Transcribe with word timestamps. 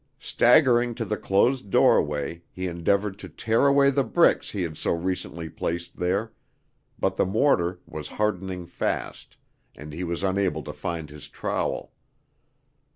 Staggering 0.17 0.95
to 0.95 1.05
the 1.05 1.15
closed 1.15 1.69
doorway, 1.69 2.41
he 2.49 2.65
endeavored 2.65 3.19
to 3.19 3.29
tear 3.29 3.67
away 3.67 3.91
the 3.91 4.03
bricks 4.03 4.49
he 4.49 4.63
had 4.63 4.75
so 4.75 4.93
recently 4.93 5.47
placed 5.47 5.97
there, 5.97 6.33
but 6.97 7.17
the 7.17 7.25
mortar 7.27 7.81
was 7.85 8.07
hardening 8.17 8.65
fast, 8.65 9.37
and 9.75 9.93
he 9.93 10.03
was 10.03 10.23
unable 10.23 10.63
to 10.63 10.73
find 10.73 11.11
his 11.11 11.27
trowel. 11.27 11.91